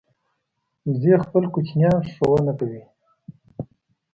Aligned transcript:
وزې 0.89 1.13
خپل 1.23 1.43
کوچنیان 1.53 1.97
ښوونه 2.11 2.51
کوي 2.59 2.83